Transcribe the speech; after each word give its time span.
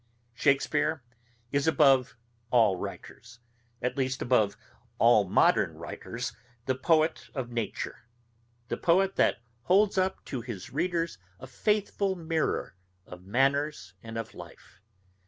Shakespeare 0.33 1.03
is 1.51 1.67
above 1.67 2.17
all 2.49 2.75
writers, 2.75 3.37
at 3.83 3.95
least 3.97 4.23
above 4.23 4.57
all 4.97 5.29
modern 5.29 5.75
writers, 5.75 6.35
the 6.65 6.73
poet 6.73 7.29
of 7.35 7.51
nature; 7.51 8.07
the 8.67 8.77
poet 8.77 9.15
that 9.17 9.43
holds 9.65 9.99
up 9.99 10.25
to 10.25 10.41
his 10.41 10.71
readers 10.71 11.19
a 11.39 11.45
faithful 11.45 12.15
mirrour 12.15 12.73
of 13.05 13.27
manners 13.27 13.93
and 14.01 14.17
of 14.17 14.33
life. 14.33 14.81